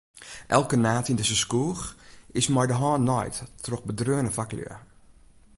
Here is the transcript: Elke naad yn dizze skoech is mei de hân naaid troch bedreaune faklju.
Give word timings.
Elke 0.55 0.75
naad 0.83 1.07
yn 1.11 1.17
dizze 1.19 1.37
skoech 1.45 1.83
is 2.39 2.47
mei 2.53 2.67
de 2.69 2.77
hân 2.81 3.03
naaid 3.09 3.35
troch 3.63 3.85
bedreaune 3.89 4.31
faklju. 4.37 4.71